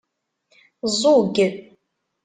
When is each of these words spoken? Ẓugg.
Ẓugg. 1.01 1.35